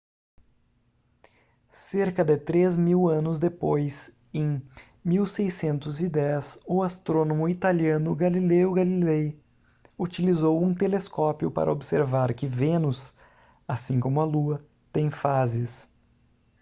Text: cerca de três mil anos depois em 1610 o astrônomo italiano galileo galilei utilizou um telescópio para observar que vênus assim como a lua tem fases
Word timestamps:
cerca 1.69 2.25
de 2.25 2.35
três 2.35 2.75
mil 2.75 3.07
anos 3.07 3.39
depois 3.39 4.11
em 4.33 4.59
1610 5.05 6.57
o 6.65 6.81
astrônomo 6.81 7.47
italiano 7.47 8.15
galileo 8.15 8.73
galilei 8.73 9.39
utilizou 9.99 10.59
um 10.59 10.73
telescópio 10.73 11.51
para 11.51 11.71
observar 11.71 12.33
que 12.33 12.47
vênus 12.47 13.15
assim 13.67 13.99
como 13.99 14.19
a 14.19 14.23
lua 14.25 14.65
tem 14.91 15.11
fases 15.11 15.87